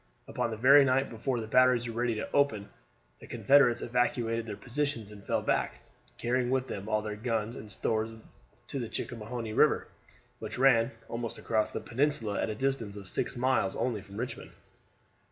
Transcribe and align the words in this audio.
Upon 0.27 0.49
the 0.49 0.57
very 0.57 0.83
night 0.83 1.11
before 1.11 1.39
the 1.39 1.45
batteries 1.45 1.85
were 1.87 1.93
ready 1.93 2.15
to 2.15 2.31
open, 2.31 2.69
the 3.19 3.27
Confederates 3.27 3.83
evacuated 3.83 4.47
their 4.47 4.57
positions 4.57 5.11
and 5.11 5.23
fell 5.23 5.43
back, 5.43 5.83
carrying 6.17 6.49
with 6.49 6.65
them 6.67 6.89
all 6.89 7.03
their 7.03 7.15
guns 7.15 7.55
and 7.55 7.69
stores 7.69 8.15
to 8.65 8.79
the 8.79 8.89
Chickahominy 8.89 9.53
River, 9.53 9.85
which 10.39 10.57
ran 10.57 10.89
almost 11.07 11.37
across 11.37 11.69
the 11.69 11.81
peninsula 11.81 12.41
at 12.41 12.49
a 12.49 12.55
distance 12.55 12.95
of 12.95 13.07
six 13.07 13.37
miles 13.37 13.75
only 13.75 14.01
from 14.01 14.17
Richmond. 14.17 14.53